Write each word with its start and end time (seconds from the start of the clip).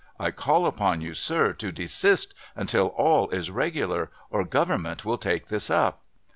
I 0.19 0.31
call 0.31 0.65
upon 0.65 1.01
you, 1.01 1.13
sir, 1.13 1.53
to 1.53 1.71
desist, 1.71 2.33
until 2.55 2.87
all 2.87 3.29
is 3.29 3.51
regular, 3.51 4.09
or 4.31 4.43
Government 4.43 5.05
will 5.05 5.19
take 5.19 5.49
this 5.49 5.69
up.' 5.69 6.01